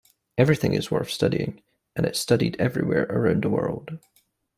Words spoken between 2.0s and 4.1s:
it's studied everywhere around the world.